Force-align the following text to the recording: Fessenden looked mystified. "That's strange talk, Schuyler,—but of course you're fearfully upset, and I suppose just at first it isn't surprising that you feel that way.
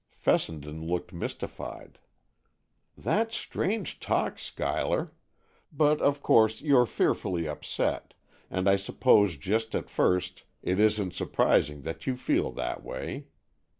Fessenden 0.15 0.81
looked 0.87 1.13
mystified. 1.13 1.99
"That's 2.97 3.37
strange 3.37 3.99
talk, 3.99 4.39
Schuyler,—but 4.39 6.01
of 6.01 6.23
course 6.23 6.59
you're 6.59 6.87
fearfully 6.87 7.47
upset, 7.47 8.15
and 8.49 8.67
I 8.67 8.77
suppose 8.77 9.37
just 9.37 9.75
at 9.75 9.91
first 9.91 10.41
it 10.63 10.79
isn't 10.79 11.13
surprising 11.13 11.83
that 11.83 12.07
you 12.07 12.17
feel 12.17 12.51
that 12.53 12.81
way. 12.83 13.27